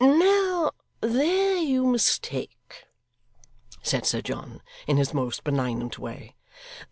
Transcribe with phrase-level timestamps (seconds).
[0.03, 0.71] 'Now,
[1.01, 2.87] there you mistake,'
[3.83, 6.35] said Sir John, in his most benignant way.